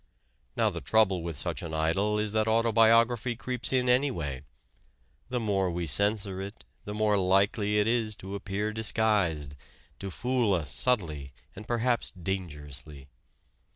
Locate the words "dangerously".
12.09-13.09